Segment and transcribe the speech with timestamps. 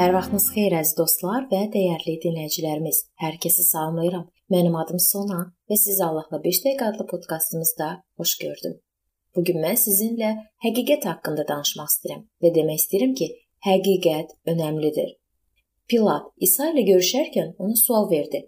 [0.00, 2.98] Hər vaxtınız xeyir əziz dostlar və dəyərli dinləyicilərimiz.
[3.20, 4.22] Hər kəsi salamlayıram.
[4.48, 8.78] Mənim adım Sona və sizi Allahla 5 dəqiqə adlı podkastımızda xoş gördüm.
[9.36, 10.30] Bu gün mən sizinlə
[10.64, 13.28] həqiqət haqqında danışmaq istəyirəm və demək istəyirəm ki,
[13.66, 15.10] həqiqət önəmlidir.
[15.92, 18.46] Pilat İsa ilə görüşərkən ona sual verdi.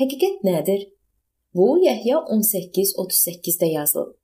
[0.00, 0.88] Həqiqət nədir?
[1.52, 4.16] Bu Yəhya 18:38-də yazılıb.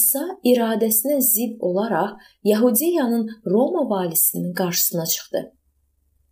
[0.00, 2.18] İsa iradəsinə zidd olaraq
[2.52, 5.46] Yahudiyanın Roma valisinin qarşısına çıxdı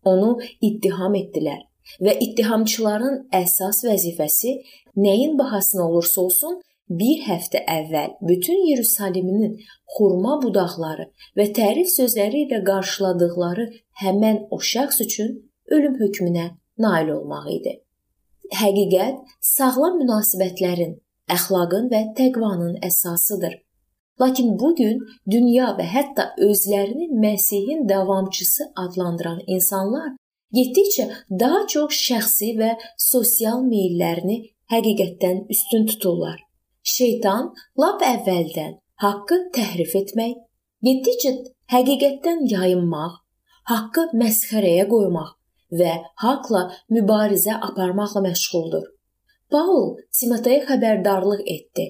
[0.05, 1.65] onu ittiham etdilər
[2.05, 4.55] və ittihamçıların əsas vəzifəsi
[4.97, 6.59] nəyin bahasına olursa olsun
[7.01, 9.59] bir həftə əvvəl bütün Yerusalimin
[9.97, 13.69] xurma budaqları və tərif sözləri ilə qarşıladıqları
[14.02, 15.34] həmən o şəxs üçün
[15.77, 16.46] ölüm hökmünə
[16.79, 17.74] nail olmaq idi.
[18.57, 20.95] Həqiqət sağlam münasibətlərin,
[21.29, 23.59] əxlaqın və təqvanın əsasıdır.
[24.21, 30.16] Lakin bu gün dünya və hətta özlərini Məsihin davamçısı adlandıran insanlar
[30.57, 31.07] getdikcə
[31.43, 32.71] daha çox şəxsi və
[33.11, 34.39] sosial meyllərini
[34.73, 36.41] həqiqətdən üstün tuturlar.
[36.83, 38.74] Şeytan lap əvvəldən
[39.05, 40.35] haqqı təhrif etmək,
[40.83, 41.33] getdikcə
[41.74, 43.21] həqiqətdən yayınmaq,
[43.71, 45.35] haqqı məsxərəyə qoymaq
[45.79, 48.87] və haqla mübarizə aparmaqla məşğuldur.
[49.52, 51.87] Paul Timoteyə xəbərdarlıq etdi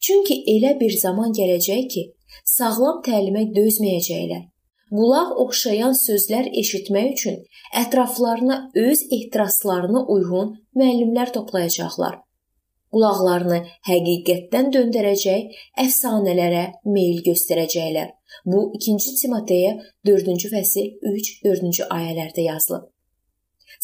[0.00, 2.02] Çünki elə bir zaman gələcək ki,
[2.56, 4.44] sağlam təlimə dözməyəcəklər.
[4.90, 7.40] Qulaq oxşayan sözlər eşitmək üçün
[7.80, 12.20] ətraflarına öz ehtiraslarına uyğun müəllimlər toplayacaqlar.
[12.94, 16.64] Qulaqlarını həqiqətdən döndərəcək əfsanələrə
[16.96, 18.12] meyl göstərəcəklər.
[18.46, 19.72] Bu 2-ci Timoteyə
[20.06, 22.86] 4-cü fəsil 3-4-cü ayələrdə yazılıb.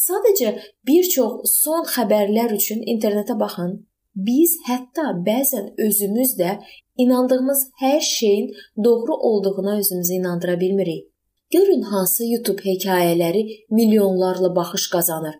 [0.07, 0.55] Sadəcə
[0.87, 3.81] bir çox son xəbərlər üçün internetə baxın
[4.17, 6.59] Biz hətta bəzən özümüz də
[6.97, 8.51] inandığımız hər şeyin
[8.85, 11.09] doğru olduğuna özümüzü inandıra bilmirik.
[11.51, 15.35] Görün hansı YouTube hekayələri milyonlarla baxış qazanır.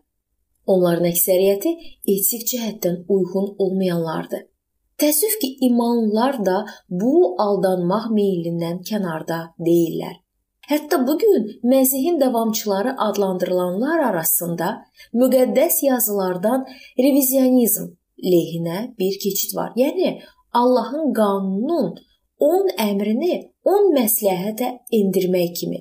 [0.67, 1.75] Onların əksəriyyəti
[2.07, 4.43] etik cəhətdən uyğun olmayanlardır.
[4.99, 10.21] Təəssüf ki, imanlılar da bu aldanmaq meylindən kənarda deyillər.
[10.69, 14.77] Hətta bu gün Məsihin davamçıları adlandırılanlar arasında
[15.15, 16.67] müqəddəs yazılardan
[16.99, 19.73] revizionizm lehinə bir keçid var.
[19.77, 20.21] Yəni
[20.53, 21.95] Allahın qanununun
[22.43, 23.35] 10 əmrini
[23.65, 24.69] 10 məsləhətə
[24.99, 25.81] endirmək kimi.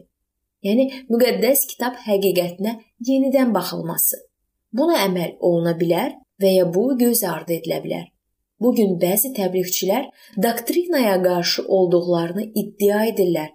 [0.66, 2.76] Yəni müqəddəs kitab həqiqətinə
[3.08, 4.20] yenidən baxılması.
[4.78, 8.06] Buna əməl oluna bilər və ya bu göz ardı edilə bilər.
[8.62, 10.06] Bu gün bəzi təbliğçilər
[10.46, 13.50] doktrinaya qarşı olduqlarını iddia edirlər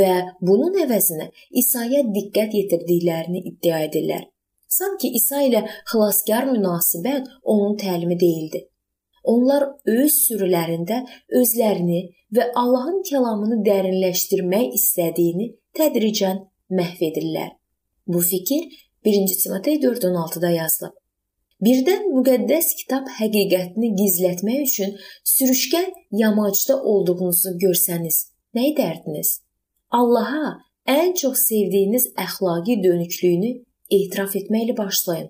[0.00, 0.10] və
[0.42, 1.28] bunun əvəzinə
[1.62, 4.26] İsa'ya diqqət yetirdiklərini iddia edirlər.
[4.68, 8.66] Sanki İsa ilə xilaskar münasibət onun təlimi deyildi.
[9.24, 11.02] Onlar öz sürülərində
[11.40, 12.02] özlərini
[12.36, 17.50] və Allahın kəlamını dərinləşdirmək istədiyini tədricən məhv edirlər.
[18.06, 18.68] Bu fikir
[19.04, 20.94] 1-ci Timotey 4:16-da yazılıb.
[21.64, 24.92] Birdən müqəddəs kitab həqiqətini gizlətmək üçün
[25.26, 25.88] sürüşkən
[26.20, 28.18] yamacda olduğunuzu görsəniz,
[28.54, 29.40] nə edərdiniz?
[29.90, 30.52] Allaha
[30.86, 33.50] ən çox sevdiyiniz əxlaqi dönüklüyünü
[33.90, 35.28] etiraf etməklə başlayın.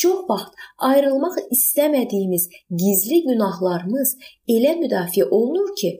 [0.00, 0.52] Çox vaxt
[0.88, 2.48] ayrılmaq istəmədiyimiz
[2.82, 4.10] gizli günahlarımız
[4.56, 5.90] elə müdafiə olunur ki,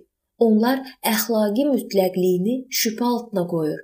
[0.46, 0.82] onlar
[1.12, 3.80] əxlaqi mütləqliyini şübhə altına qoyur.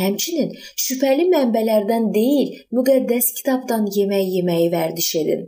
[0.00, 5.44] Həmçinin şübhəli mənbələrdən deyil, müqəddəs kitabdan yemək yeməyi vərdiş edin.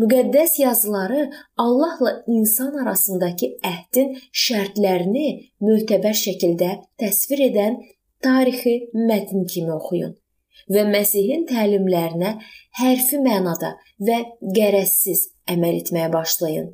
[0.00, 1.28] Müqəddəs yazıları
[1.66, 4.16] Allahla insan arasındakı əhdin
[4.46, 5.28] şərtlərini
[5.68, 7.80] mötəbər şəkildə təsvir edən
[8.24, 10.16] tarixi mətn kimi oxuyun
[10.74, 12.36] və Məsihin təlimlərinə
[12.80, 13.74] hərfi mənada
[14.06, 14.20] və
[14.56, 16.70] qərəzsiz əməl etməyə başlayın.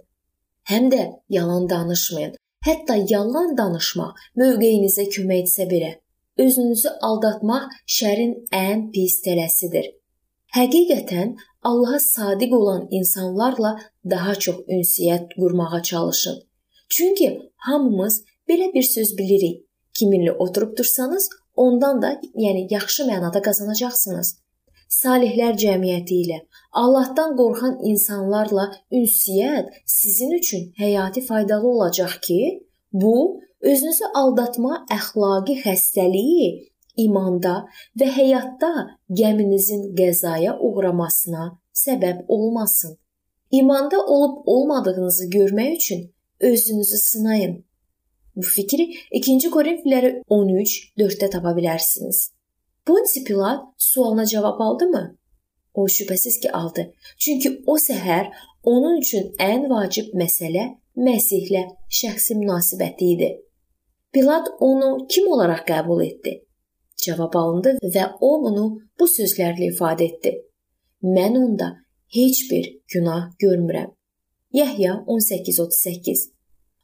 [0.71, 2.37] Həm də yalan danışmayın.
[2.67, 5.95] Hətta yalan danışmaq mövqeyinizə kömək etsə belə,
[6.45, 9.87] özünüzü aldatmaq şərin ən pis tələsidir.
[10.57, 13.73] Həqiqətən Allaha sadiq olan insanlarla
[14.11, 16.39] daha çox ünsiyyət qurmağa çalışın.
[16.89, 19.65] Çünki hamımız belə bir söz bilirik.
[19.99, 24.37] Kiminlə oturub dursanız, ondan da, yəni yaxşı mənada qazanacaqsınız.
[24.91, 26.39] Salihlər cəmiyyəti ilə,
[26.83, 32.41] Allahdan qorxan insanlarla ünsiyyət sizin üçün həyati faydalı olacaq ki,
[32.93, 36.49] bu özünüzü aldatma əxlaqi xəstəliyi
[37.05, 37.55] imanda
[38.01, 38.73] və həyatda
[39.21, 41.45] gəminizin qəzaya uğramasına
[41.85, 42.99] səbəb olmasın.
[43.51, 47.65] İmanda olub olmadığınızı görmək üçün özünüzü sınayın.
[48.41, 52.19] Bu fikri 2-ci Korinfilləri 13:4-də tapa bilərsiniz.
[52.87, 55.17] Ponsi Pilat sualına cavab aldımı?
[55.75, 56.93] O şübhəsiz ki, aldı.
[57.19, 58.31] Çünki o səhər
[58.63, 60.65] onun üçün ən vacib məsələ
[60.97, 61.63] Məsihlə
[62.01, 63.29] şəxsi münasibəti idi.
[64.13, 66.33] Pilat onu kim olaraq qəbul etdi?
[67.05, 68.65] cavab alındı və o bunu
[69.01, 70.33] bu sözlərlə ifadə etdi.
[71.03, 71.71] Mən onda
[72.17, 73.95] heç bir günah görmürəm.
[74.61, 76.40] Yəhya 18:38.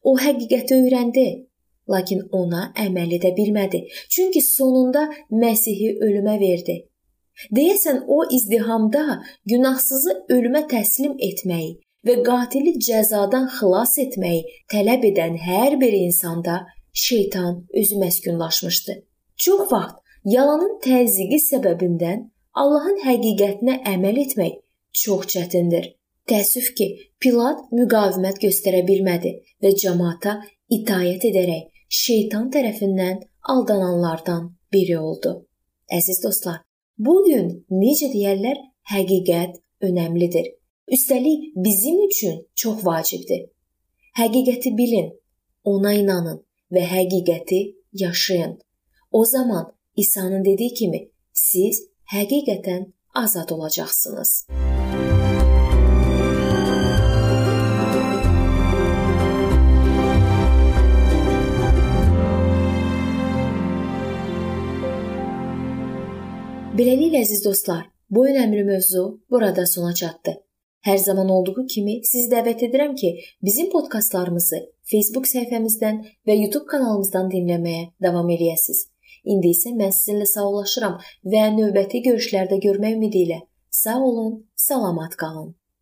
[0.06, 1.26] O həqiqəti öyrəndi,
[1.92, 3.80] lakin ona əməl edə bilmədi,
[4.14, 6.76] çünki sonunda Məsihi ölümə verdi.
[7.56, 9.20] Deyəsən o izdihamda
[9.50, 11.74] günahsızı ölümə təslim etməyi
[12.06, 16.62] və qatili cəzadan xilas etməyi tələb edən hər bir insanda
[17.06, 18.94] şeytan özü məskunlaşmışdı.
[19.36, 22.24] Çox vaxt yalanın təzyiqi səbəbindən
[22.62, 24.54] Allahın həqiqətinə əməl etmək
[25.02, 25.95] çox çətindir.
[26.26, 26.86] Təəssüf ki,
[27.22, 29.30] Pilat müqavimət göstərə bilmədi
[29.62, 30.32] və cəmaata
[30.74, 31.68] itaət edərək
[32.00, 33.20] şeytan tərəfindən
[33.52, 35.36] aldananlardan biri oldu.
[35.86, 36.64] Əziz dostlar,
[36.98, 38.58] bu gün necə deyərlər,
[38.90, 40.50] həqiqət önəmlidir.
[40.90, 43.46] Üstəlik bizim üçün çox vacibdir.
[44.18, 45.12] Həqiqəti bilin,
[45.64, 46.42] ona inanın
[46.74, 47.60] və həqiqəti
[48.02, 48.58] yaşayın.
[49.12, 54.46] O zaman İsa'nın dediyi kimi siz həqiqətən azad olacaqsınız.
[66.76, 69.02] Beləliklə əziz dostlar, bu önəmli mövzu
[69.32, 70.34] burada sona çatdı.
[70.84, 73.12] Hər zaman olduğu kimi sizi dəvət edirəm ki,
[73.48, 74.58] bizim podkastlarımızı
[74.90, 78.82] Facebook səhifəmizdən və YouTube kanalımızdan dinləməyə davam eləyəsiniz.
[79.24, 80.98] İndi isə mən sizinlə sağollaşıram
[81.32, 83.40] və növbəti görüşlərdə görmək ümidi ilə
[83.70, 84.34] sağ olun,
[84.68, 85.54] salamat qalın.